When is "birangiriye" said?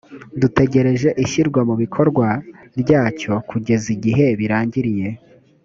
4.39-5.09